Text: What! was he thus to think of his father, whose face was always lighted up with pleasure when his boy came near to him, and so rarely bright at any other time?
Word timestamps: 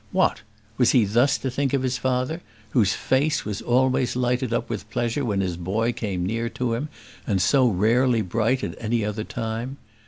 What! 0.11 0.41
was 0.79 0.93
he 0.93 1.05
thus 1.05 1.37
to 1.37 1.51
think 1.51 1.73
of 1.73 1.83
his 1.83 1.99
father, 1.99 2.41
whose 2.71 2.93
face 2.95 3.45
was 3.45 3.61
always 3.61 4.15
lighted 4.15 4.51
up 4.51 4.67
with 4.67 4.89
pleasure 4.89 5.23
when 5.23 5.41
his 5.41 5.57
boy 5.57 5.93
came 5.93 6.25
near 6.25 6.49
to 6.49 6.73
him, 6.73 6.89
and 7.27 7.39
so 7.39 7.67
rarely 7.67 8.23
bright 8.23 8.63
at 8.63 8.73
any 8.79 9.05
other 9.05 9.23
time? 9.23 9.77